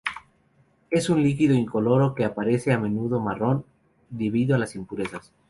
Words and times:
Es 0.89 1.11
un 1.11 1.21
líquido 1.21 1.53
incoloro 1.53 2.15
que 2.15 2.25
aparece 2.25 2.73
a 2.73 2.79
menudo 2.79 3.19
marrón 3.19 3.65
debido 4.09 4.55
a 4.55 4.57
las 4.57 4.73
impurezas. 4.75 5.31